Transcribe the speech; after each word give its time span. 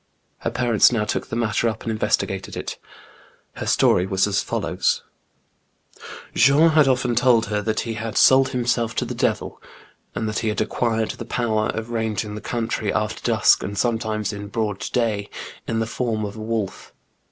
Her 0.39 0.49
parents 0.49 0.91
now 0.91 1.05
took 1.05 1.27
the 1.27 1.35
matter 1.35 1.67
up 1.69 1.83
and 1.83 1.91
investigated 1.91 2.57
it. 2.57 2.79
Her 3.57 3.67
story 3.67 4.07
was 4.07 4.25
as 4.25 4.41
follows:— 4.41 5.03
Jean 6.33 6.69
had 6.71 6.87
often 6.87 7.13
told 7.13 7.45
her 7.45 7.61
that 7.61 7.81
he 7.81 7.93
had 7.93 8.17
sold 8.17 8.49
himself 8.49 8.95
to 8.95 9.05
the 9.05 9.13
devil, 9.13 9.61
and 10.15 10.27
that 10.27 10.39
he 10.39 10.47
had 10.47 10.59
acquired 10.59 11.11
the 11.11 11.25
power 11.25 11.67
of 11.75 11.91
ranging 11.91 12.33
the 12.33 12.41
country 12.41 12.91
after 12.91 13.21
dusk, 13.21 13.61
and 13.61 13.77
sometimes 13.77 14.33
in 14.33 14.47
broad 14.47 14.79
day, 14.91 15.29
in 15.67 15.77
the 15.77 15.85
form 15.85 16.25
of 16.25 16.35
a 16.35 16.41
wolf. 16.41 16.93